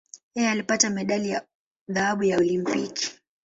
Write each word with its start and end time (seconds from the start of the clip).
Yeye 0.35 0.49
alipata 0.49 0.89
medali 0.89 1.29
ya 1.29 1.47
dhahabu 1.87 2.23
ya 2.23 2.37
Olimpiki. 2.37 3.17